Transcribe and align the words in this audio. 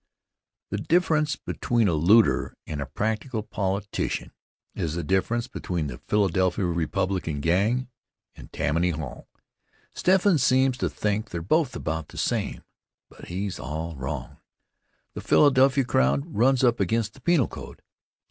The 0.71 0.79
difference 0.79 1.35
between 1.35 1.87
a 1.87 1.93
looter 1.93 2.55
and 2.65 2.81
a 2.81 2.87
practical 2.87 3.43
politician 3.43 4.31
is 4.73 4.95
the 4.95 5.03
difference 5.03 5.47
between 5.47 5.85
the 5.85 5.99
Philadelphia 5.99 6.65
Republican 6.65 7.39
gang 7.39 7.87
and 8.35 8.51
Tammany 8.51 8.89
Hall. 8.89 9.27
Steffens 9.93 10.41
seems 10.41 10.79
to 10.79 10.89
think 10.89 11.29
they're 11.29 11.43
both 11.43 11.75
about 11.75 12.07
the 12.07 12.17
same; 12.17 12.63
but 13.11 13.25
he's 13.27 13.59
all 13.59 13.95
wrong. 13.95 14.37
The 15.13 15.21
Philadelphia 15.21 15.85
crowd 15.85 16.23
runs 16.25 16.63
up 16.63 16.79
against 16.79 17.13
the 17.13 17.21
penal 17.21 17.47
code. 17.47 17.83